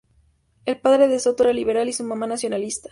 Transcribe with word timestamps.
El 0.65 0.79
padre 0.81 1.07
de 1.07 1.19
Soto 1.19 1.43
era 1.43 1.53
liberal 1.53 1.87
y 1.87 1.93
su 1.93 2.03
mamá 2.03 2.25
nacionalista. 2.25 2.79